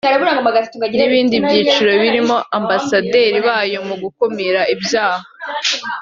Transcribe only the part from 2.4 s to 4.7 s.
Abambasaderi bayo mu gukumira